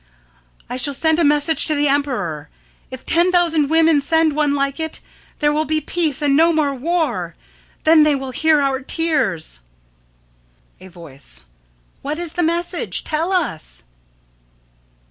[0.67, 2.49] _]I shall send a message to the emperor.
[2.89, 4.99] If ten thousand women send one like it,
[5.37, 7.35] there will be peace and no more war.
[7.83, 9.59] Then they will hear our tears.
[10.79, 11.43] A Voice:
[12.01, 13.03] What is the message?
[13.03, 13.83] Tell us!